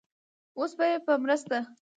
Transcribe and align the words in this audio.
اوس 0.57 0.71
به 0.77 0.85
يې 0.91 0.97
په 1.05 1.13
مرسته 1.23 1.57